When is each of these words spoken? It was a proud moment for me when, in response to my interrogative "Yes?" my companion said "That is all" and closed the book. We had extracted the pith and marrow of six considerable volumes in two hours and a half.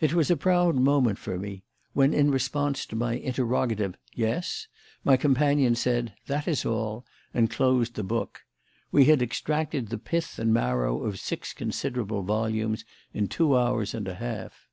It 0.00 0.14
was 0.14 0.30
a 0.30 0.38
proud 0.38 0.74
moment 0.76 1.18
for 1.18 1.38
me 1.38 1.64
when, 1.92 2.14
in 2.14 2.30
response 2.30 2.86
to 2.86 2.96
my 2.96 3.16
interrogative 3.16 3.94
"Yes?" 4.14 4.68
my 5.04 5.18
companion 5.18 5.74
said 5.74 6.14
"That 6.28 6.48
is 6.48 6.64
all" 6.64 7.04
and 7.34 7.50
closed 7.50 7.92
the 7.94 8.02
book. 8.04 8.40
We 8.90 9.04
had 9.04 9.20
extracted 9.20 9.88
the 9.88 9.98
pith 9.98 10.38
and 10.38 10.54
marrow 10.54 11.02
of 11.04 11.20
six 11.20 11.52
considerable 11.52 12.22
volumes 12.22 12.86
in 13.12 13.28
two 13.28 13.54
hours 13.54 13.92
and 13.92 14.08
a 14.08 14.14
half. 14.14 14.66